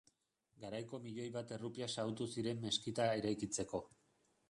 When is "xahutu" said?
1.97-2.29